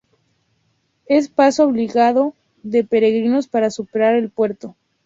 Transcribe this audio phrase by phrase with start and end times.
[1.05, 4.75] Es paso obligado de peregrinos para superar el puerto.